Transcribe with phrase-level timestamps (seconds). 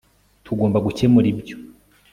[0.45, 1.55] tugomba gukemura ibyo